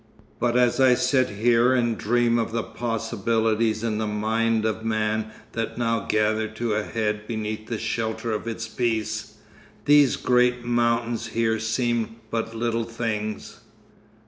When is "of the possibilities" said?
2.39-3.83